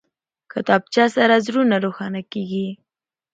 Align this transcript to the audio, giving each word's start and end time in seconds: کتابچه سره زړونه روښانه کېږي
کتابچه 0.51 1.05
سره 1.15 1.35
زړونه 1.45 1.75
روښانه 1.85 2.21
کېږي 2.31 2.67